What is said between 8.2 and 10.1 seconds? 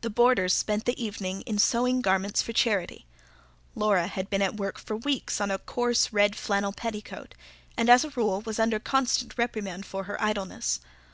was under constant reprimand for